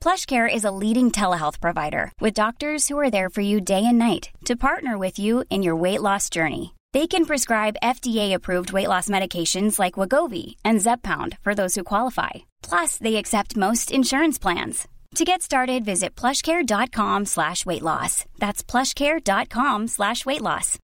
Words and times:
PlushCare 0.00 0.48
is 0.52 0.64
a 0.64 0.70
leading 0.70 1.10
telehealth 1.10 1.60
provider 1.60 2.12
with 2.20 2.34
doctors 2.42 2.86
who 2.86 2.96
are 2.98 3.10
there 3.10 3.28
for 3.28 3.40
you 3.40 3.60
day 3.60 3.84
and 3.84 3.98
night 3.98 4.30
to 4.44 4.54
partner 4.54 4.96
with 4.96 5.18
you 5.18 5.42
in 5.50 5.64
your 5.64 5.74
weight 5.74 6.02
loss 6.02 6.30
journey. 6.30 6.74
They 6.92 7.08
can 7.08 7.26
prescribe 7.26 7.82
FDA-approved 7.82 8.72
weight 8.72 8.88
loss 8.88 9.08
medications 9.08 9.78
like 9.78 9.94
Wagovi 9.94 10.54
and 10.64 10.78
Zepbound 10.78 11.36
for 11.42 11.54
those 11.54 11.74
who 11.74 11.82
qualify. 11.82 12.46
Plus, 12.62 12.96
they 12.98 13.16
accept 13.16 13.56
most 13.56 13.90
insurance 13.90 14.38
plans. 14.38 14.86
To 15.16 15.24
get 15.24 15.42
started, 15.42 15.84
visit 15.84 16.14
plushcare.com 16.14 17.26
slash 17.26 17.66
weight 17.66 17.82
loss. 17.82 18.24
That's 18.38 18.62
plushcare.com 18.62 19.88
slash 19.88 20.24
weight 20.24 20.42
loss. 20.42 20.78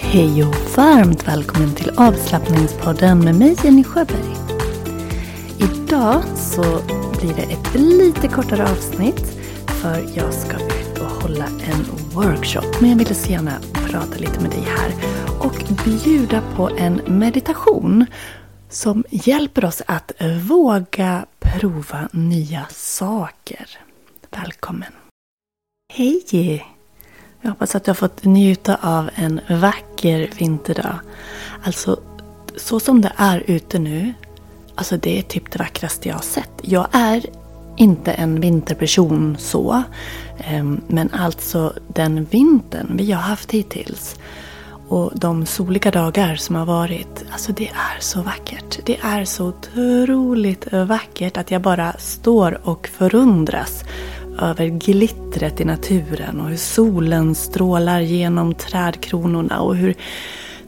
Hej 0.00 0.44
och 0.44 0.54
varmt 0.76 1.28
välkommen 1.28 1.74
till 1.74 1.90
avslappningspodden 1.96 3.24
med 3.24 3.34
mig 3.34 3.56
Jenny 3.64 3.84
Sjöberg. 3.84 4.43
Idag 5.64 6.24
så 6.36 6.62
blir 7.20 7.34
det 7.34 7.42
ett 7.42 7.74
lite 7.74 8.28
kortare 8.28 8.70
avsnitt 8.70 9.38
för 9.66 10.16
jag 10.16 10.34
ska 10.34 10.56
ut 10.56 10.98
och 10.98 11.06
hålla 11.06 11.46
en 11.46 11.84
workshop. 12.12 12.80
Men 12.80 12.90
jag 12.90 12.96
ville 12.96 13.14
så 13.14 13.32
gärna 13.32 13.52
prata 13.74 14.18
lite 14.18 14.40
med 14.40 14.50
dig 14.50 14.66
här 14.66 14.92
och 15.40 15.64
bjuda 15.84 16.42
på 16.56 16.70
en 16.76 17.00
meditation 17.06 18.06
som 18.68 19.04
hjälper 19.10 19.64
oss 19.64 19.82
att 19.86 20.12
våga 20.48 21.26
prova 21.38 22.08
nya 22.12 22.66
saker. 22.70 23.78
Välkommen! 24.30 24.92
Hej! 25.92 26.66
Jag 27.40 27.50
hoppas 27.50 27.74
att 27.74 27.84
du 27.84 27.90
har 27.90 27.94
fått 27.94 28.24
njuta 28.24 28.78
av 28.82 29.10
en 29.14 29.40
vacker 29.48 30.30
vinterdag. 30.38 30.98
Alltså, 31.62 32.00
så 32.56 32.80
som 32.80 33.00
det 33.00 33.12
är 33.16 33.42
ute 33.46 33.78
nu, 33.78 34.14
alltså 34.74 34.96
det 34.96 35.18
är 35.18 35.22
typ 35.22 35.50
det 35.50 35.58
vackraste 35.58 36.08
jag 36.08 36.16
har 36.16 36.22
sett. 36.22 36.50
Jag 36.62 36.86
är 36.92 37.22
inte 37.76 38.12
en 38.12 38.40
vinterperson 38.40 39.36
så, 39.38 39.82
ehm, 40.38 40.80
men 40.86 41.10
alltså 41.12 41.72
den 41.88 42.24
vintern 42.24 42.96
vi 42.96 43.12
har 43.12 43.22
haft 43.22 43.50
hittills 43.50 44.16
och 44.88 45.12
de 45.14 45.46
soliga 45.46 45.90
dagar 45.90 46.36
som 46.36 46.56
har 46.56 46.66
varit, 46.66 47.24
alltså 47.32 47.52
det 47.52 47.68
är 47.68 48.00
så 48.00 48.22
vackert. 48.22 48.78
Det 48.86 48.98
är 49.02 49.24
så 49.24 49.46
otroligt 49.46 50.72
vackert 50.72 51.36
att 51.36 51.50
jag 51.50 51.62
bara 51.62 51.92
står 51.92 52.68
och 52.68 52.88
förundras 52.88 53.84
över 54.40 54.66
glittret 54.66 55.60
i 55.60 55.64
naturen 55.64 56.40
och 56.40 56.48
hur 56.48 56.56
solen 56.56 57.34
strålar 57.34 58.00
genom 58.00 58.54
trädkronorna 58.54 59.60
och 59.60 59.76
hur 59.76 59.94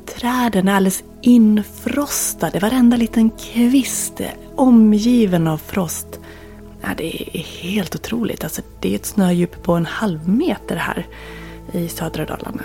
träden 0.06 0.68
är 0.68 0.74
alldeles 0.74 1.04
infrostade. 1.26 2.58
Varenda 2.58 2.96
liten 2.96 3.30
kvist 3.30 4.20
omgiven 4.54 5.46
av 5.48 5.58
frost. 5.58 6.20
Ja, 6.82 6.88
det 6.96 7.36
är 7.38 7.38
helt 7.42 7.94
otroligt. 7.94 8.44
Alltså, 8.44 8.62
det 8.80 8.92
är 8.92 8.94
ett 8.94 9.06
snödjup 9.06 9.62
på 9.62 9.72
en 9.72 9.86
halv 9.86 10.28
meter 10.28 10.76
här 10.76 11.06
i 11.72 11.88
södra 11.88 12.24
Dalarna. 12.24 12.62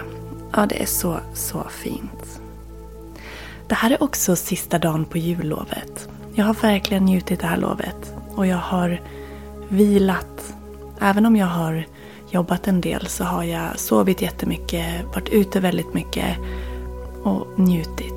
Ja, 0.55 0.65
det 0.65 0.81
är 0.81 0.85
så, 0.85 1.19
så 1.33 1.63
fint. 1.69 2.41
Det 3.67 3.75
här 3.75 3.91
är 3.91 4.03
också 4.03 4.35
sista 4.35 4.79
dagen 4.79 5.05
på 5.05 5.17
jullovet. 5.17 6.09
Jag 6.33 6.45
har 6.45 6.53
verkligen 6.53 7.05
njutit 7.05 7.39
det 7.39 7.47
här 7.47 7.57
lovet. 7.57 8.13
Och 8.35 8.47
jag 8.47 8.57
har 8.57 9.01
vilat. 9.69 10.53
Även 10.99 11.25
om 11.25 11.35
jag 11.35 11.47
har 11.47 11.85
jobbat 12.31 12.67
en 12.67 12.81
del 12.81 13.07
så 13.07 13.23
har 13.23 13.43
jag 13.43 13.79
sovit 13.79 14.21
jättemycket, 14.21 15.05
varit 15.05 15.29
ute 15.29 15.59
väldigt 15.59 15.93
mycket 15.93 16.37
och 17.23 17.59
njutit. 17.59 18.10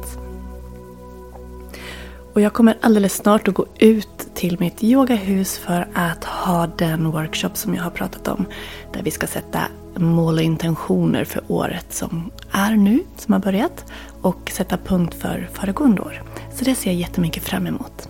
Och 2.35 2.41
jag 2.41 2.53
kommer 2.53 2.77
alldeles 2.81 3.15
snart 3.15 3.49
att 3.49 3.55
gå 3.55 3.67
ut 3.79 4.29
till 4.35 4.61
mitt 4.61 4.85
yogahus 4.85 5.59
för 5.59 5.89
att 5.95 6.25
ha 6.25 6.67
den 6.67 7.11
workshop 7.11 7.51
som 7.55 7.75
jag 7.75 7.83
har 7.83 7.91
pratat 7.91 8.29
om. 8.29 8.45
Där 8.93 9.03
vi 9.03 9.11
ska 9.11 9.27
sätta 9.27 9.61
mål 9.97 10.35
och 10.35 10.43
intentioner 10.43 11.25
för 11.25 11.43
året 11.49 11.93
som 11.93 12.31
är 12.51 12.77
nu, 12.77 13.01
som 13.17 13.33
har 13.33 13.41
börjat. 13.41 13.85
Och 14.23 14.51
sätta 14.55 14.77
punkt 14.77 15.15
för 15.15 15.49
föregående 15.53 16.03
år. 16.03 16.23
Så 16.55 16.65
det 16.65 16.75
ser 16.75 16.91
jag 16.91 17.01
jättemycket 17.01 17.43
fram 17.43 17.67
emot. 17.67 18.09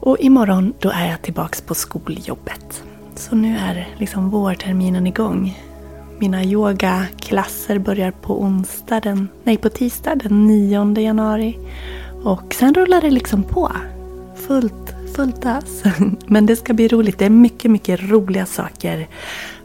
Och 0.00 0.16
imorgon 0.20 0.72
då 0.78 0.90
är 0.90 1.10
jag 1.10 1.22
tillbaks 1.22 1.60
på 1.60 1.74
skoljobbet. 1.74 2.82
Så 3.14 3.36
nu 3.36 3.56
är 3.56 3.88
liksom 3.96 4.30
vårterminen 4.30 5.06
igång. 5.06 5.58
Mina 6.18 6.44
yogaklasser 6.44 7.78
börjar 7.78 8.10
på 8.10 8.42
onsdag, 8.42 9.00
den, 9.00 9.28
nej 9.44 9.56
på 9.56 9.68
tisdag 9.68 10.14
den 10.14 10.46
9 10.46 11.00
januari. 11.00 11.58
Och 12.22 12.54
sen 12.54 12.74
rullar 12.74 13.00
det 13.00 13.10
liksom 13.10 13.42
på. 13.42 13.72
Fullt, 14.36 14.94
fullt 15.16 15.46
ös. 15.46 15.82
Men 16.26 16.46
det 16.46 16.56
ska 16.56 16.72
bli 16.72 16.88
roligt. 16.88 17.18
Det 17.18 17.24
är 17.24 17.30
mycket, 17.30 17.70
mycket 17.70 18.00
roliga 18.10 18.46
saker 18.46 19.08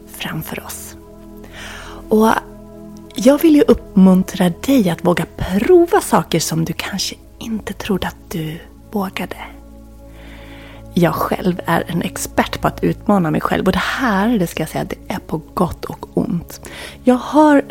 framför 0.06 0.64
oss. 0.64 0.96
Och 2.08 2.28
jag 3.14 3.42
vill 3.42 3.56
ju 3.56 3.62
uppmuntra 3.62 4.52
dig 4.66 4.90
att 4.90 5.04
våga 5.04 5.26
prova 5.36 6.00
saker 6.00 6.40
som 6.40 6.64
du 6.64 6.72
kanske 6.72 7.14
inte 7.38 7.72
trodde 7.72 8.06
att 8.06 8.16
du 8.30 8.58
vågade. 8.92 9.36
Jag 10.94 11.14
själv 11.14 11.60
är 11.66 11.84
en 11.86 12.02
expert 12.02 12.60
på 12.60 12.68
att 12.68 12.84
utmana 12.84 13.30
mig 13.30 13.40
själv 13.40 13.66
och 13.66 13.72
det 13.72 13.78
här, 13.78 14.38
det 14.38 14.46
ska 14.46 14.62
jag 14.62 14.70
säga, 14.70 14.84
det 14.84 15.14
är 15.14 15.18
på 15.18 15.40
gott 15.54 15.84
och 15.84 16.06
ont. 16.14 16.60
Jag 17.04 17.14
har 17.14 17.62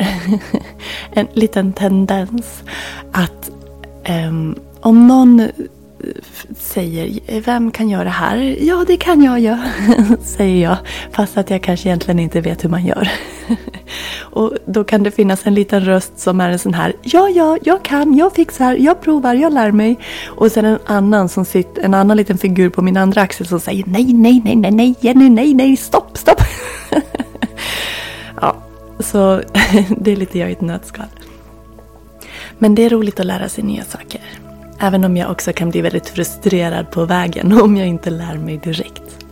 en 1.12 1.26
liten 1.32 1.72
tendens 1.72 2.62
att 3.12 3.50
um, 4.28 4.58
om 4.84 5.08
någon 5.08 5.40
eh, 5.40 5.48
säger 6.58 7.20
eh, 7.26 7.42
vem 7.42 7.70
kan 7.70 7.88
göra 7.88 8.04
det 8.04 8.10
här? 8.10 8.56
Ja, 8.60 8.84
det 8.86 8.96
kan 8.96 9.22
jag 9.22 9.40
göra, 9.40 9.64
säger 10.22 10.62
jag. 10.62 10.76
Fast 11.12 11.36
att 11.36 11.50
jag 11.50 11.62
kanske 11.62 11.88
egentligen 11.88 12.18
inte 12.18 12.40
vet 12.40 12.64
hur 12.64 12.68
man 12.68 12.86
gör. 12.86 13.08
Och 14.20 14.52
då 14.66 14.84
kan 14.84 15.02
det 15.02 15.10
finnas 15.10 15.46
en 15.46 15.54
liten 15.54 15.84
röst 15.84 16.18
som 16.18 16.40
är 16.40 16.50
en 16.50 16.58
sån 16.58 16.74
här 16.74 16.92
Ja, 17.02 17.28
ja, 17.28 17.58
jag 17.62 17.82
kan, 17.82 18.16
jag 18.16 18.34
fixar, 18.34 18.74
jag 18.74 19.00
provar, 19.00 19.34
jag 19.34 19.52
lär 19.52 19.72
mig. 19.72 19.98
Och 20.26 20.52
sen 20.52 20.64
en 20.64 20.78
annan 20.86 21.28
som 21.28 21.44
sitter, 21.44 21.82
en 21.82 21.94
annan 21.94 22.16
liten 22.16 22.38
figur 22.38 22.70
på 22.70 22.82
min 22.82 22.96
andra 22.96 23.20
axel 23.20 23.46
som 23.46 23.60
säger 23.60 23.84
Nej, 23.86 24.12
nej, 24.12 24.42
nej, 24.44 24.56
nej, 24.56 24.70
nej, 24.70 24.94
Jenny, 25.00 25.28
nej, 25.28 25.54
nej, 25.54 25.76
stopp, 25.76 26.18
stopp. 26.18 26.42
ja, 28.40 28.56
så 28.98 29.42
det 29.98 30.12
är 30.12 30.16
lite 30.16 30.38
jag 30.38 30.48
i 30.48 30.52
ett 30.52 30.60
nötskal. 30.60 31.06
Men 32.58 32.74
det 32.74 32.82
är 32.84 32.90
roligt 32.90 33.20
att 33.20 33.26
lära 33.26 33.48
sig 33.48 33.64
nya 33.64 33.84
saker. 33.84 34.20
Även 34.80 35.04
om 35.04 35.16
jag 35.16 35.30
också 35.30 35.52
kan 35.52 35.70
bli 35.70 35.80
väldigt 35.80 36.08
frustrerad 36.08 36.90
på 36.90 37.04
vägen 37.04 37.52
om 37.62 37.76
jag 37.76 37.88
inte 37.88 38.10
lär 38.10 38.38
mig 38.38 38.58
direkt. 38.58 39.24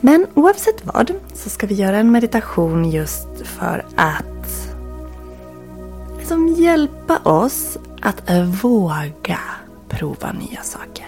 Men 0.00 0.26
oavsett 0.34 0.86
vad 0.86 1.10
så 1.34 1.50
ska 1.50 1.66
vi 1.66 1.74
göra 1.74 1.96
en 1.96 2.12
meditation 2.12 2.90
just 2.90 3.28
för 3.44 3.84
att 3.96 4.24
liksom 6.18 6.48
hjälpa 6.48 7.18
oss 7.18 7.78
att 8.02 8.30
våga 8.62 9.38
prova 9.88 10.32
nya 10.32 10.62
saker. 10.62 11.06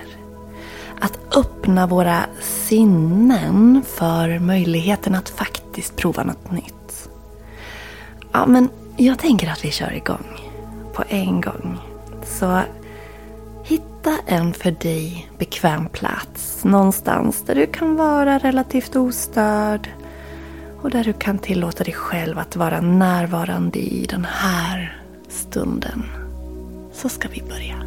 Att 1.00 1.36
öppna 1.36 1.86
våra 1.86 2.26
sinnen 2.40 3.82
för 3.86 4.38
möjligheten 4.38 5.14
att 5.14 5.28
faktiskt 5.28 5.96
prova 5.96 6.22
något 6.22 6.50
nytt. 6.50 7.08
Ja, 8.32 8.46
men 8.46 8.68
jag 8.96 9.18
tänker 9.18 9.50
att 9.50 9.64
vi 9.64 9.70
kör 9.70 9.92
igång 9.92 10.40
på 10.94 11.04
en 11.08 11.40
gång. 11.40 11.78
Så 12.24 12.60
Hitta 13.66 14.18
en 14.26 14.54
för 14.54 14.70
dig 14.70 15.30
bekväm 15.38 15.88
plats 15.88 16.64
någonstans 16.64 17.42
där 17.42 17.54
du 17.54 17.66
kan 17.66 17.96
vara 17.96 18.38
relativt 18.38 18.96
ostörd 18.96 19.90
Och 20.82 20.90
där 20.90 21.04
du 21.04 21.12
kan 21.12 21.38
tillåta 21.38 21.84
dig 21.84 21.94
själv 21.94 22.38
att 22.38 22.56
vara 22.56 22.80
närvarande 22.80 23.78
i 23.78 24.06
den 24.10 24.24
här 24.24 25.02
stunden. 25.28 26.02
Så 26.92 27.08
ska 27.08 27.28
vi 27.28 27.42
börja. 27.42 27.82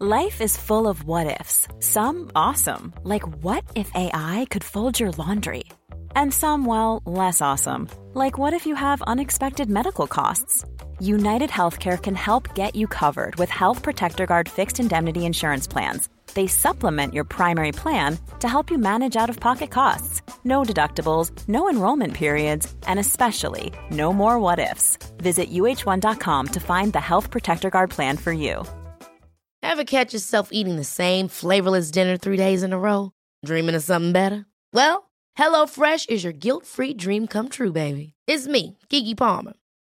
Life 0.00 0.44
is 0.44 0.58
full 0.58 0.86
of 0.86 1.04
what 1.04 1.40
ifs. 1.40 1.68
Some 1.80 2.30
awesome, 2.34 2.92
like 3.04 3.26
what 3.42 3.64
if 3.74 3.90
AI 3.94 4.46
could 4.50 4.64
fold 4.64 5.00
your 5.00 5.12
laundry? 5.18 5.62
And 6.14 6.34
some, 6.34 6.66
well, 6.66 7.02
less 7.18 7.42
awesome, 7.42 7.88
like 8.14 8.38
what 8.38 8.54
if 8.54 8.66
you 8.66 8.76
have 8.76 9.02
unexpected 9.12 9.68
medical 9.68 10.06
costs? 10.06 10.64
United 11.00 11.50
Healthcare 11.50 12.00
can 12.00 12.14
help 12.14 12.54
get 12.54 12.74
you 12.76 12.86
covered 12.86 13.36
with 13.36 13.50
Health 13.50 13.82
Protector 13.82 14.26
Guard 14.26 14.48
fixed 14.48 14.80
indemnity 14.80 15.26
insurance 15.26 15.66
plans 15.66 16.08
they 16.34 16.46
supplement 16.46 17.14
your 17.14 17.24
primary 17.24 17.72
plan 17.72 18.18
to 18.40 18.48
help 18.48 18.70
you 18.70 18.78
manage 18.78 19.16
out 19.16 19.30
of 19.30 19.40
pocket 19.40 19.70
costs. 19.70 20.22
No 20.44 20.62
deductibles, 20.62 21.30
no 21.48 21.68
enrollment 21.68 22.14
periods, 22.14 22.72
and 22.86 22.98
especially 22.98 23.72
no 23.90 24.12
more 24.12 24.38
what 24.38 24.58
ifs. 24.58 24.98
Visit 25.18 25.50
uh1.com 25.50 26.46
to 26.48 26.60
find 26.60 26.92
the 26.92 27.00
Health 27.00 27.30
Protector 27.30 27.70
Guard 27.70 27.90
plan 27.90 28.16
for 28.16 28.32
you. 28.32 28.64
Ever 29.62 29.84
catch 29.84 30.14
yourself 30.14 30.48
eating 30.52 30.76
the 30.76 30.84
same 30.84 31.28
flavorless 31.28 31.90
dinner 31.90 32.16
three 32.16 32.36
days 32.36 32.62
in 32.62 32.72
a 32.72 32.78
row? 32.78 33.12
Dreaming 33.44 33.74
of 33.74 33.82
something 33.82 34.12
better? 34.12 34.46
Well, 34.72 35.10
HelloFresh 35.38 36.08
is 36.08 36.24
your 36.24 36.32
guilt 36.32 36.66
free 36.66 36.94
dream 36.94 37.26
come 37.26 37.48
true, 37.48 37.72
baby. 37.72 38.14
It's 38.26 38.46
me, 38.48 38.78
Gigi 38.88 39.14
Palmer. 39.14 39.52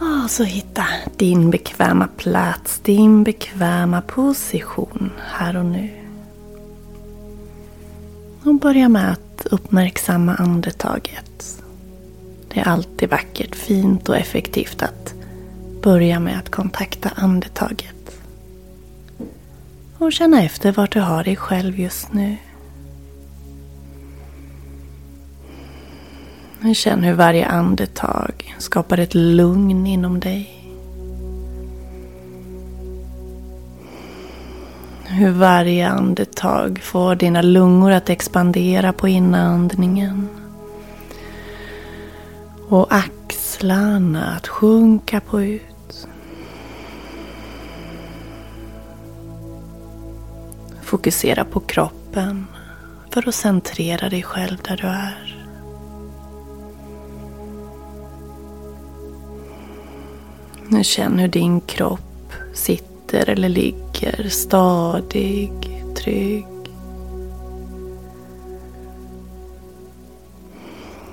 Och 0.00 0.30
så 0.30 0.44
hitta 0.44 0.86
din 1.16 1.50
bekväma 1.50 2.08
plats, 2.16 2.80
din 2.80 3.24
bekväma 3.24 4.00
position 4.00 5.12
här 5.18 5.56
och 5.56 5.64
nu. 5.64 5.90
Och 8.44 8.54
börja 8.54 8.88
med 8.88 9.12
att 9.12 9.46
uppmärksamma 9.50 10.34
andetaget. 10.34 11.62
Det 12.48 12.60
är 12.60 12.68
alltid 12.68 13.10
vackert, 13.10 13.54
fint 13.54 14.08
och 14.08 14.16
effektivt 14.16 14.82
att 14.82 15.14
börja 15.82 16.20
med 16.20 16.38
att 16.38 16.50
kontakta 16.50 17.10
andetaget. 17.16 18.20
Och 19.98 20.12
känna 20.12 20.42
efter 20.42 20.72
vart 20.72 20.92
du 20.92 21.00
har 21.00 21.24
dig 21.24 21.36
själv 21.36 21.80
just 21.80 22.12
nu. 22.12 22.36
Känn 26.72 27.02
hur 27.02 27.14
varje 27.14 27.46
andetag 27.46 28.54
skapar 28.58 28.98
ett 28.98 29.14
lugn 29.14 29.86
inom 29.86 30.20
dig. 30.20 30.70
Hur 35.04 35.30
varje 35.30 35.88
andetag 35.88 36.80
får 36.82 37.14
dina 37.14 37.42
lungor 37.42 37.92
att 37.92 38.10
expandera 38.10 38.92
på 38.92 39.08
inandningen 39.08 40.28
och 42.68 42.94
axlarna 42.94 44.26
att 44.36 44.48
sjunka 44.48 45.20
på 45.20 45.42
ut. 45.42 46.08
Fokusera 50.82 51.44
på 51.44 51.60
kroppen 51.60 52.46
för 53.10 53.28
att 53.28 53.34
centrera 53.34 54.08
dig 54.08 54.22
själv 54.22 54.56
där 54.68 54.76
du 54.76 54.86
är. 54.86 55.33
Känn 60.82 61.18
hur 61.18 61.28
din 61.28 61.60
kropp 61.60 62.32
sitter 62.54 63.28
eller 63.30 63.48
ligger 63.48 64.28
stadig, 64.28 65.52
trygg. 65.96 66.46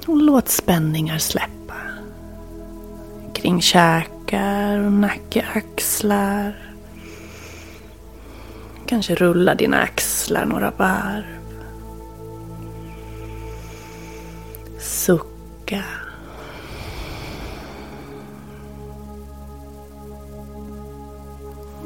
Och 0.08 0.18
låt 0.18 0.50
spänningar 0.50 1.18
släppa. 1.18 1.76
Kring 3.34 3.62
käkar 3.62 4.78
och 4.78 4.92
nacke, 4.92 5.46
axlar. 5.54 6.74
Kanske 8.86 9.16
rulla 9.16 9.56
dina 9.56 9.82
axlar 9.82 10.46
några 10.46 10.72
varv. 10.78 11.42
Sucka. 14.80 15.84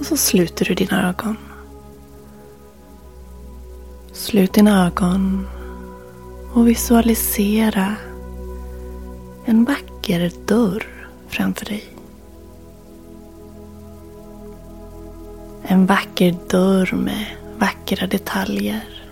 Och 0.05 0.09
så 0.09 0.17
sluter 0.17 0.65
du 0.65 0.73
dina 0.73 1.09
ögon. 1.09 1.37
Slut 4.13 4.53
dina 4.53 4.85
ögon 4.87 5.47
och 6.53 6.67
visualisera 6.67 7.95
en 9.45 9.65
vacker 9.65 10.31
dörr 10.45 11.09
framför 11.27 11.65
dig. 11.65 11.83
En 15.63 15.85
vacker 15.85 16.35
dörr 16.49 16.95
med 16.95 17.25
vackra 17.59 18.07
detaljer. 18.07 19.03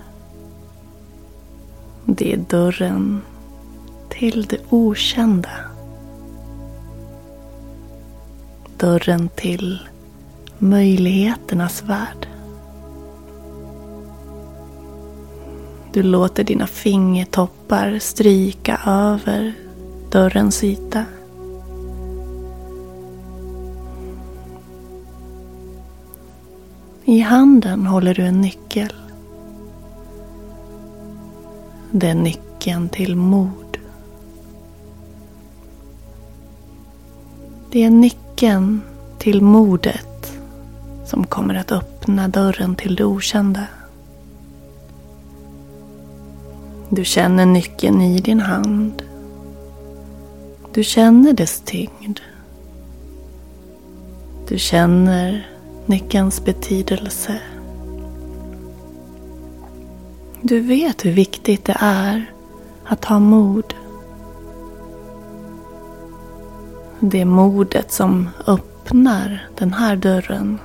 Det 2.06 2.34
är 2.34 2.38
dörren 2.38 3.22
till 4.10 4.46
det 4.46 4.60
okända. 4.70 5.50
Dörren 8.78 9.30
till 9.36 9.80
möjligheternas 10.64 11.84
värld. 11.84 12.28
Du 15.94 16.04
låter 16.04 16.44
dina 16.44 16.68
fingertoppar 16.68 18.00
stryka 18.00 18.82
över 18.86 19.54
dörrens 20.12 20.64
yta. 20.64 21.06
I 27.06 27.20
handen 27.20 27.86
håller 27.86 28.14
du 28.14 28.26
en 28.26 28.42
nyckel. 28.42 28.94
Det 31.92 32.10
är 32.10 32.16
nyckeln 32.16 32.90
till 32.90 33.16
mod. 33.16 33.78
Det 37.72 37.84
är 37.84 37.90
nyckeln 37.90 38.82
till 39.18 39.42
modet 39.42 40.13
som 41.14 41.28
kommer 41.28 41.56
att 41.56 41.72
öppna 41.72 42.28
dörren 42.28 42.76
till 42.76 42.96
det 42.96 43.04
okända. 43.04 43.68
Du 46.90 47.06
känner 47.06 47.46
nyckeln 47.46 48.02
i 48.02 48.20
din 48.20 48.40
hand. 48.40 49.04
Du 50.74 50.84
känner 50.84 51.34
dess 51.34 51.62
tyngd. 51.66 52.20
Du 54.48 54.58
känner 54.58 55.48
nyckelns 55.86 56.46
betydelse. 56.46 57.40
Du 60.42 60.60
vet 60.60 61.06
hur 61.06 61.12
viktigt 61.12 61.66
det 61.66 61.78
är 61.80 62.32
att 62.86 63.06
ha 63.06 63.20
mod. 63.20 63.74
Det 67.00 67.22
är 67.22 67.26
modet 67.26 67.92
som 67.92 68.30
öppnar 68.48 69.48
den 69.58 69.74
här 69.74 69.96
dörren 69.96 70.60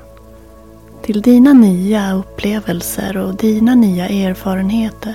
till 1.09 1.23
dina 1.23 1.53
nya 1.53 2.15
upplevelser 2.15 3.17
och 3.17 3.35
dina 3.35 3.75
nya 3.75 4.09
erfarenheter. 4.09 5.15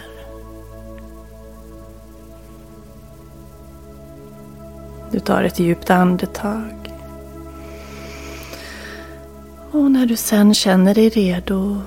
Du 5.12 5.20
tar 5.20 5.44
ett 5.44 5.60
djupt 5.60 5.90
andetag. 5.90 6.94
Och 9.72 9.92
när 9.92 10.06
du 10.06 10.16
sen 10.16 10.54
känner 10.54 10.96
dig 10.96 11.10
redo 11.10 11.82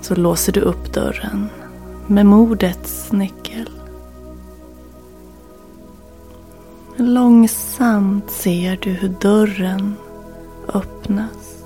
så 0.00 0.14
låser 0.14 0.52
du 0.52 0.60
upp 0.60 0.92
dörren 0.92 1.48
med 2.06 2.26
modets 2.26 3.12
nyckel. 3.12 3.70
Långsamt 6.96 8.30
ser 8.30 8.78
du 8.82 8.90
hur 8.90 9.14
dörren 9.20 9.94
öppnas. 10.68 11.59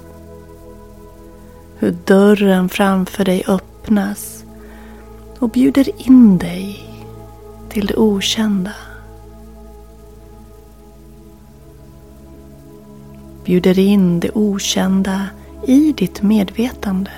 Hur 1.84 1.96
dörren 2.04 2.68
framför 2.68 3.24
dig 3.24 3.44
öppnas 3.48 4.44
och 5.38 5.50
bjuder 5.50 6.06
in 6.08 6.38
dig 6.38 6.84
till 7.68 7.86
det 7.86 7.96
okända. 7.96 8.72
bjuder 13.44 13.78
in 13.78 14.20
det 14.20 14.30
okända 14.34 15.26
i 15.66 15.92
ditt 15.92 16.22
medvetande. 16.22 17.10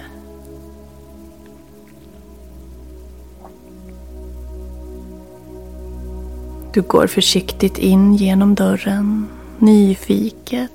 Du 6.73 6.83
går 6.83 7.07
försiktigt 7.07 7.79
in 7.79 8.15
genom 8.15 8.55
dörren, 8.55 9.27
nyfiket, 9.59 10.73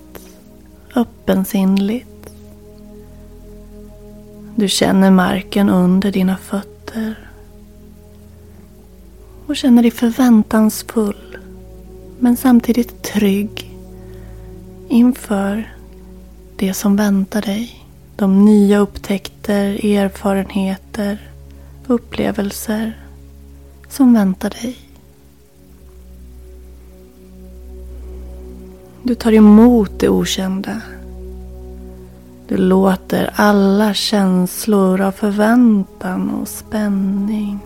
öppensinnligt. 0.95 2.10
Du 4.55 4.67
känner 4.67 5.11
marken 5.11 5.69
under 5.69 6.11
dina 6.11 6.37
fötter 6.37 7.29
och 9.45 9.55
känner 9.55 9.81
dig 9.81 9.91
förväntansfull 9.91 11.37
men 12.19 12.37
samtidigt 12.37 13.03
trygg 13.03 13.71
inför 14.89 15.75
det 16.55 16.73
som 16.73 16.95
väntar 16.95 17.41
dig. 17.41 17.85
De 18.15 18.45
nya 18.45 18.79
upptäckter, 18.79 19.85
erfarenheter, 19.85 21.31
upplevelser 21.87 22.97
som 23.89 24.13
väntar 24.13 24.49
dig. 24.49 24.77
Du 29.03 29.15
tar 29.15 29.31
emot 29.31 29.99
det 29.99 30.09
okända. 30.09 30.81
Du 32.51 32.57
låter 32.57 33.29
alla 33.35 33.93
känslor 33.93 35.01
av 35.01 35.11
förväntan 35.11 36.29
och 36.29 36.47
spänning 36.47 37.59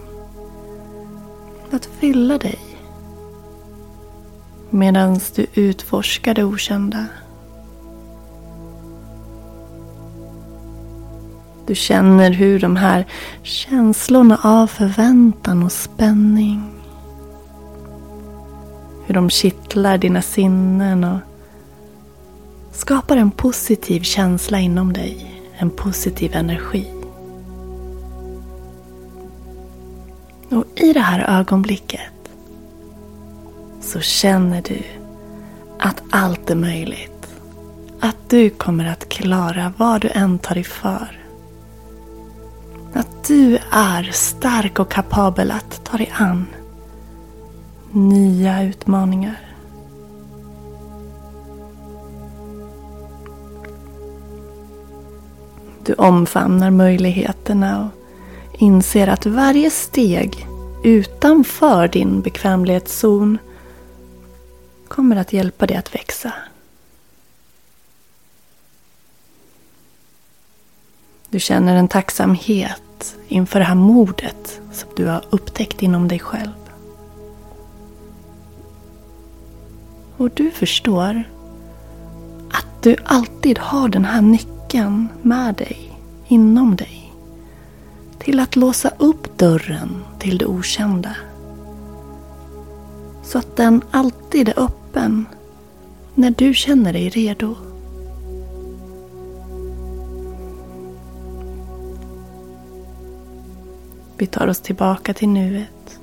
att 1.72 1.86
fylla 1.86 2.38
dig. 2.38 2.60
Medan 4.70 5.20
du 5.36 5.46
utforskar 5.54 6.34
det 6.34 6.44
okända. 6.44 7.06
Du 11.68 11.76
känner 11.76 12.32
hur 12.32 12.60
de 12.60 12.76
här 12.76 13.06
känslorna 13.44 14.40
av 14.44 14.68
förväntan 14.68 15.64
och 15.64 15.72
spänning 15.72 16.72
hur 19.06 19.16
de 19.16 19.30
kittlar 19.30 19.98
dina 19.98 20.22
sinnen 20.22 21.04
och 21.04 21.20
skapar 22.76 23.18
en 23.18 23.32
positiv 23.32 24.02
känsla 24.02 24.60
inom 24.60 24.94
dig. 24.94 25.42
En 25.58 25.70
positiv 25.70 26.36
energi. 26.36 26.92
Och 30.50 30.66
i 30.76 30.94
det 30.94 31.00
här 31.00 31.40
ögonblicket 31.40 32.02
så 33.82 34.00
känner 34.00 34.62
du 34.62 34.82
att 35.80 36.04
allt 36.10 36.50
är 36.50 36.56
möjligt. 36.56 37.28
Att 38.00 38.30
du 38.30 38.50
kommer 38.50 38.86
att 38.86 39.10
klara 39.10 39.74
vad 39.78 40.02
du 40.02 40.10
än 40.10 40.40
tar 40.40 40.56
dig 40.56 40.64
för. 40.64 41.20
Att 42.94 43.28
du 43.28 43.58
är 43.72 44.10
stark 44.12 44.80
och 44.80 44.92
kapabel 44.92 45.52
att 45.52 45.84
ta 45.84 45.98
dig 45.98 46.14
an 46.18 46.46
nya 47.92 48.64
utmaningar. 48.64 49.45
Du 55.86 55.94
omfamnar 55.94 56.72
möjligheterna 56.72 57.90
och 58.52 58.62
inser 58.62 59.08
att 59.08 59.26
varje 59.26 59.70
steg 59.72 60.48
utanför 60.84 61.88
din 61.88 62.22
bekvämlighetszon 62.22 63.38
kommer 64.88 65.16
att 65.16 65.34
hjälpa 65.34 65.66
dig 65.66 65.78
att 65.78 65.96
växa. 65.96 66.34
Du 71.30 71.40
känner 71.40 71.76
en 71.76 71.88
tacksamhet 71.88 73.16
inför 73.28 73.60
det 73.60 73.66
här 73.66 73.76
modet 73.76 74.62
som 74.72 74.90
du 74.96 75.06
har 75.06 75.26
upptäckt 75.30 75.84
inom 75.84 76.08
dig 76.08 76.20
själv. 76.20 76.52
Och 80.18 80.30
du 80.30 80.52
förstår 80.52 81.24
att 82.52 82.84
du 82.84 82.96
alltid 83.06 83.60
har 83.60 83.88
den 83.88 84.06
här 84.06 84.22
nyckeln 84.22 84.55
med 85.22 85.56
dig, 85.56 86.00
inom 86.28 86.76
dig. 86.76 87.14
Till 88.18 88.40
att 88.40 88.56
låsa 88.56 88.92
upp 88.98 89.38
dörren 89.38 90.04
till 90.20 90.38
det 90.38 90.46
okända. 90.46 91.16
Så 93.24 93.38
att 93.38 93.56
den 93.56 93.82
alltid 93.92 94.50
är 94.50 94.60
öppen 94.60 95.26
när 96.16 96.32
du 96.32 96.54
känner 96.54 96.94
dig 96.94 97.10
redo. 97.10 97.56
Vi 104.18 104.28
tar 104.28 104.48
oss 104.48 104.60
tillbaka 104.60 105.14
till 105.14 105.30
nuet. 105.30 106.00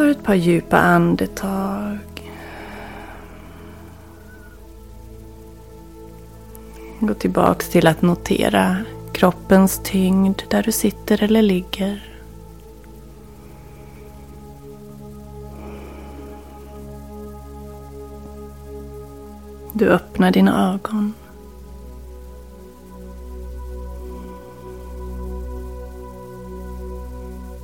tar 0.00 0.06
ett 0.06 0.22
par 0.22 0.34
djupa 0.34 0.78
andetag. 0.78 2.09
Gå 7.02 7.14
tillbaks 7.14 7.68
till 7.68 7.86
att 7.86 8.02
notera 8.02 8.76
kroppens 9.12 9.80
tyngd 9.84 10.42
där 10.50 10.62
du 10.62 10.72
sitter 10.72 11.22
eller 11.22 11.42
ligger. 11.42 12.10
Du 19.72 19.88
öppnar 19.88 20.30
dina 20.30 20.74
ögon. 20.74 21.14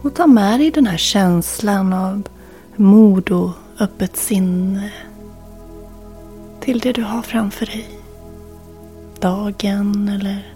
Och 0.03 0.15
ta 0.15 0.27
med 0.27 0.61
dig 0.61 0.71
den 0.71 0.87
här 0.87 0.97
känslan 0.97 1.93
av 1.93 2.23
mod 2.77 3.31
och 3.31 3.51
öppet 3.81 4.17
sinne 4.17 4.93
till 6.61 6.79
det 6.79 6.93
du 6.93 7.03
har 7.03 7.23
framför 7.23 7.67
dig. 7.67 7.96
Dagen 9.27 10.09
eller 10.09 10.53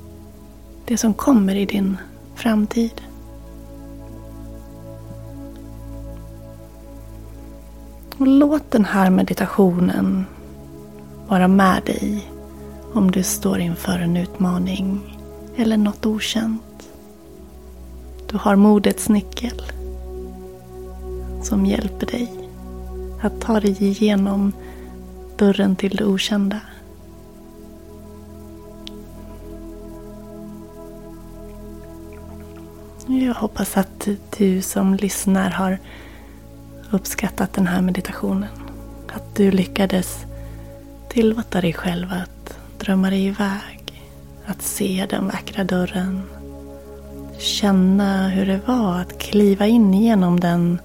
det 0.85 0.97
som 0.97 1.15
kommer 1.15 1.55
i 1.55 1.65
din 1.67 1.97
framtid. 2.35 3.03
Och 8.19 8.27
låt 8.27 8.71
den 8.71 8.85
här 8.85 9.11
meditationen 9.11 10.25
vara 11.29 11.49
med 11.49 11.83
dig 11.87 12.31
om 12.93 13.11
du 13.11 13.23
står 13.23 13.59
inför 13.59 13.99
en 13.99 14.17
utmaning 14.17 15.19
eller 15.57 15.77
något 15.77 16.07
okänt. 16.07 16.91
Du 18.31 18.37
har 18.37 18.57
modets 18.57 19.09
nyckel 19.09 19.63
som 21.43 21.67
hjälper 21.67 22.07
dig 22.07 22.49
att 23.23 23.41
ta 23.41 23.61
dig 23.61 23.77
igenom 23.85 24.53
dörren 25.37 25.77
till 25.77 25.97
det 25.97 26.05
okända. 26.05 26.61
Jag 33.11 33.35
hoppas 33.35 33.77
att 33.77 34.09
du 34.39 34.63
som 34.63 34.95
lyssnar 34.95 35.51
har 35.51 35.79
uppskattat 36.91 37.53
den 37.53 37.67
här 37.67 37.83
meditationen. 37.83 38.49
Att 39.13 39.37
du 39.37 39.51
lyckades 39.51 40.25
tillåta 41.09 41.61
dig 41.61 41.73
själv 41.73 42.13
att 42.13 42.59
drömma 42.79 43.11
dig 43.11 43.27
iväg. 43.27 44.03
Att 44.47 44.63
se 44.63 45.07
den 45.11 45.27
vackra 45.27 45.65
dörren 45.65 46.23
Känna 47.39 48.29
hur 48.29 48.47
det 48.47 48.61
var 48.67 49.01
att 49.01 49.19
kliva 49.19 49.67
in 49.67 49.95
genom 49.95 50.41
den 50.41 50.81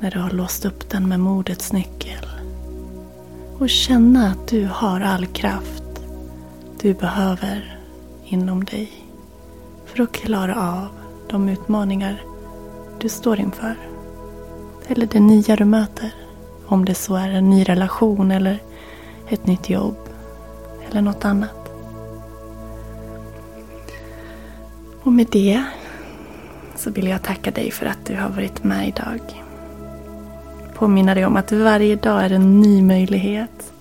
när 0.00 0.10
du 0.10 0.18
har 0.18 0.30
låst 0.30 0.64
upp 0.64 0.90
den 0.90 1.08
med 1.08 1.20
modets 1.20 1.72
nyckel. 1.72 2.26
Och 3.58 3.70
känna 3.70 4.30
att 4.30 4.48
du 4.48 4.66
har 4.72 5.00
all 5.00 5.26
kraft 5.26 5.82
du 6.80 6.94
behöver 6.94 7.78
inom 8.24 8.64
dig 8.64 8.92
för 9.86 10.02
att 10.02 10.12
klara 10.12 10.54
av 10.56 11.01
de 11.30 11.48
utmaningar 11.48 12.22
du 12.98 13.08
står 13.08 13.40
inför. 13.40 13.74
Eller 14.86 15.06
det 15.06 15.20
nya 15.20 15.56
du 15.56 15.64
möter. 15.64 16.14
Om 16.66 16.84
det 16.84 16.94
så 16.94 17.16
är 17.16 17.28
en 17.28 17.50
ny 17.50 17.64
relation 17.64 18.30
eller 18.30 18.58
ett 19.28 19.46
nytt 19.46 19.70
jobb 19.70 19.96
eller 20.90 21.02
något 21.02 21.24
annat. 21.24 21.72
Och 25.02 25.12
med 25.12 25.26
det 25.30 25.64
så 26.76 26.90
vill 26.90 27.06
jag 27.06 27.22
tacka 27.22 27.50
dig 27.50 27.70
för 27.70 27.86
att 27.86 28.06
du 28.06 28.16
har 28.16 28.28
varit 28.28 28.64
med 28.64 28.88
idag. 28.88 29.20
Påminna 30.74 31.14
dig 31.14 31.26
om 31.26 31.36
att 31.36 31.52
varje 31.52 31.96
dag 31.96 32.24
är 32.24 32.32
en 32.32 32.60
ny 32.60 32.82
möjlighet 32.82 33.72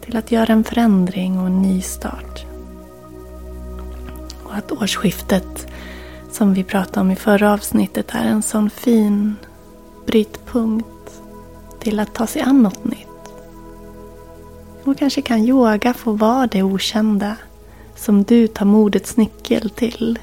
till 0.00 0.16
att 0.16 0.32
göra 0.32 0.52
en 0.52 0.64
förändring 0.64 1.38
och 1.38 1.46
en 1.46 1.62
ny 1.62 1.80
start. 1.80 2.44
Och 4.44 4.54
att 4.54 4.72
årsskiftet 4.72 5.71
som 6.32 6.54
vi 6.54 6.64
pratade 6.64 7.00
om 7.00 7.10
i 7.10 7.16
förra 7.16 7.52
avsnittet 7.52 8.14
är 8.14 8.24
en 8.24 8.42
sån 8.42 8.70
fin 8.70 9.36
brytpunkt 10.06 11.22
till 11.78 12.00
att 12.00 12.14
ta 12.14 12.26
sig 12.26 12.42
an 12.42 12.62
något 12.62 12.84
nytt. 12.84 13.08
Och 14.84 14.98
kanske 14.98 15.22
kan 15.22 15.38
yoga 15.38 15.94
få 15.94 16.12
vara 16.12 16.46
det 16.46 16.62
okända 16.62 17.36
som 17.96 18.22
du 18.22 18.46
tar 18.46 18.66
modets 18.66 19.16
nyckel 19.16 19.70
till 19.70 20.18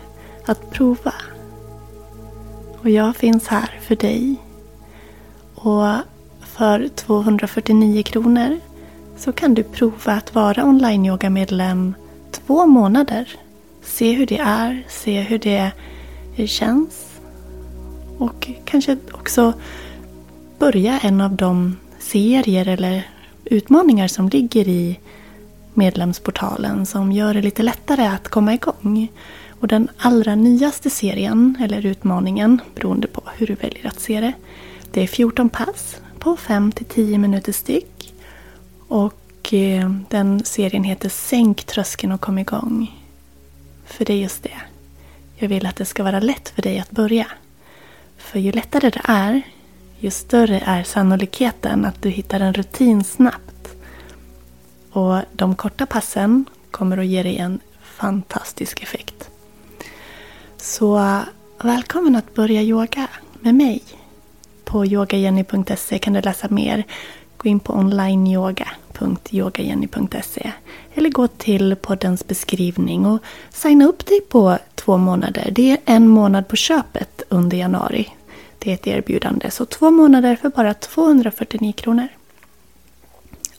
att 0.45 0.71
prova. 0.71 1.13
Och 2.81 2.89
jag 2.89 3.15
finns 3.15 3.47
här 3.47 3.79
för 3.81 3.95
dig. 3.95 4.35
Och 5.55 5.85
för 6.39 6.87
249 6.87 8.03
kronor 8.03 8.59
så 9.17 9.31
kan 9.31 9.53
du 9.53 9.63
prova 9.63 10.13
att 10.13 10.35
vara 10.35 10.65
online-yoga-medlem 10.65 11.95
två 12.31 12.65
månader. 12.65 13.29
Se 13.83 14.13
hur 14.13 14.25
det 14.25 14.39
är, 14.39 14.83
se 14.89 15.21
hur 15.21 15.39
det 15.39 15.71
det 16.39 16.47
känns. 16.47 17.19
Och 18.17 18.49
kanske 18.65 18.97
också 19.11 19.53
börja 20.59 20.99
en 20.99 21.21
av 21.21 21.35
de 21.35 21.77
serier 21.99 22.67
eller 22.67 23.07
utmaningar 23.45 24.07
som 24.07 24.29
ligger 24.29 24.67
i 24.67 24.99
medlemsportalen 25.73 26.85
som 26.85 27.11
gör 27.11 27.33
det 27.33 27.41
lite 27.41 27.63
lättare 27.63 28.05
att 28.05 28.27
komma 28.27 28.53
igång. 28.53 29.11
Och 29.59 29.67
den 29.67 29.87
allra 29.97 30.35
nyaste 30.35 30.89
serien, 30.89 31.57
eller 31.59 31.85
utmaningen, 31.85 32.61
beroende 32.75 33.07
på 33.07 33.21
hur 33.37 33.47
du 33.47 33.53
väljer 33.53 33.87
att 33.87 33.99
se 33.99 34.21
det, 34.21 34.33
det 34.91 35.03
är 35.03 35.07
14 35.07 35.49
pass 35.49 35.97
på 36.19 36.35
5-10 36.35 37.17
minuter 37.17 37.51
styck. 37.51 38.13
Och 38.87 39.53
eh, 39.53 39.91
den 40.09 40.45
serien 40.45 40.83
heter 40.83 41.09
Sänk 41.09 41.63
tröskeln 41.63 42.11
och 42.11 42.21
kom 42.21 42.37
igång. 42.37 43.05
För 43.85 44.05
det 44.05 44.13
är 44.13 44.17
just 44.17 44.43
det. 44.43 44.68
Jag 45.41 45.49
vill 45.49 45.65
att 45.65 45.75
det 45.75 45.85
ska 45.85 46.03
vara 46.03 46.19
lätt 46.19 46.49
för 46.49 46.61
dig 46.61 46.79
att 46.79 46.91
börja. 46.91 47.27
För 48.17 48.39
ju 48.39 48.51
lättare 48.51 48.89
det 48.89 49.01
är, 49.03 49.41
ju 49.99 50.11
större 50.11 50.59
är 50.65 50.83
sannolikheten 50.83 51.85
att 51.85 52.01
du 52.01 52.09
hittar 52.09 52.39
en 52.39 52.53
rutin 52.53 53.03
snabbt. 53.03 53.69
Och 54.91 55.21
de 55.31 55.55
korta 55.55 55.85
passen 55.85 56.45
kommer 56.71 56.97
att 56.97 57.05
ge 57.05 57.23
dig 57.23 57.37
en 57.37 57.59
fantastisk 57.81 58.83
effekt. 58.83 59.29
Så 60.57 61.19
välkommen 61.63 62.15
att 62.15 62.33
börja 62.33 62.61
yoga 62.61 63.07
med 63.39 63.55
mig. 63.55 63.83
På 64.65 64.85
yogajenny.se 64.85 65.99
kan 65.99 66.13
du 66.13 66.21
läsa 66.21 66.47
mer. 66.49 66.83
Gå 67.37 67.49
in 67.49 67.59
på 67.59 67.73
www.yogajenny.se 68.99 70.51
eller 70.93 71.09
gå 71.09 71.27
till 71.27 71.75
poddens 71.75 72.27
beskrivning 72.27 73.05
och 73.05 73.23
signa 73.49 73.85
upp 73.85 74.05
dig 74.05 74.21
på 74.21 74.57
två 74.75 74.97
månader. 74.97 75.51
Det 75.51 75.71
är 75.71 75.77
en 75.85 76.07
månad 76.07 76.47
på 76.47 76.55
köpet 76.55 77.21
under 77.29 77.57
januari. 77.57 78.13
Det 78.59 78.69
är 78.69 78.73
ett 78.73 78.87
erbjudande, 78.87 79.51
så 79.51 79.65
två 79.65 79.91
månader 79.91 80.35
för 80.35 80.49
bara 80.49 80.73
249 80.73 81.73
kronor. 81.73 82.07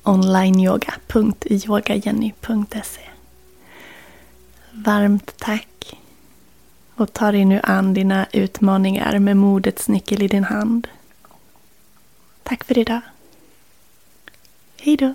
onlineyoga.yogajenny.se 0.03 3.01
Varmt 4.73 5.35
tack! 5.39 5.99
Och 6.95 7.13
ta 7.13 7.33
dig 7.33 7.45
nu 7.45 7.61
an 7.63 7.95
dina 7.95 8.27
utmaningar 8.33 9.19
med 9.19 9.37
modets 9.37 9.89
nyckel 9.89 10.23
i 10.23 10.29
din 10.29 10.45
hand. 10.45 10.89
Tack 12.43 12.65
för 12.65 12.79
idag. 12.79 13.01
Hej 14.77 14.97
då! 14.97 15.15